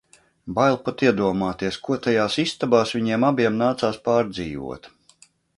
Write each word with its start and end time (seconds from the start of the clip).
Bail 0.59 0.77
pat 0.87 1.03
iedomāties, 1.07 1.77
ko 1.89 1.99
tajās 2.07 2.39
istabās 2.45 2.97
viņiem 2.97 3.29
abiem 3.31 3.63
nācās 3.63 4.01
pārdzīvot... 4.09 4.95